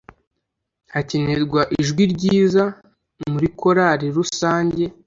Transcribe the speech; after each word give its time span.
hakenerwa 0.93 1.61
ijwi 1.79 2.03
ryiza 2.13 2.63
murikorari 3.31 4.05
rusange 4.17 4.83